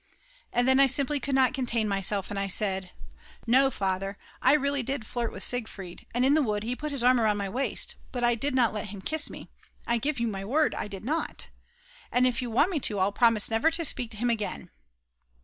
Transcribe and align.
And 0.51 0.67
then 0.67 0.79
I 0.79 0.87
simply 0.87 1.19
could 1.19 1.35
not 1.35 1.53
contain 1.53 1.87
myself, 1.87 2.31
and 2.31 2.39
I 2.39 2.47
said: 2.47 2.89
"No, 3.45 3.69
Father, 3.69 4.17
I 4.41 4.53
really 4.53 4.81
did 4.81 5.05
flirt 5.05 5.31
with 5.31 5.43
Siegfried, 5.43 6.07
and 6.11 6.25
in 6.25 6.33
the 6.33 6.41
wood 6.41 6.63
he 6.63 6.75
put 6.75 6.91
his 6.91 7.03
arm 7.03 7.21
round 7.21 7.37
my 7.37 7.47
waist; 7.47 7.97
but 8.11 8.23
I 8.23 8.33
did 8.33 8.55
not 8.55 8.73
let 8.73 8.85
him 8.87 9.01
kiss 9.03 9.29
me, 9.29 9.51
I 9.85 9.99
give 9.99 10.19
you 10.19 10.27
my 10.27 10.43
word 10.43 10.73
I 10.73 10.87
did 10.87 11.05
not. 11.05 11.49
And 12.11 12.25
if 12.25 12.41
you 12.41 12.49
want 12.49 12.71
me 12.71 12.79
to 12.79 12.97
I'll 12.97 13.11
promise 13.11 13.51
never 13.51 13.69
to 13.69 13.85
speak 13.85 14.09
to 14.09 14.17
him 14.17 14.31
again." 14.31 14.71